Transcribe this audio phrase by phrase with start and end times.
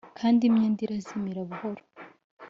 [0.19, 1.81] kandi imyenda irazimira buhoro